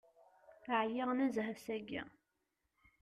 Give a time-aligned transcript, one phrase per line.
[0.79, 2.01] Ɛyiɣ nezzeh ass-agi.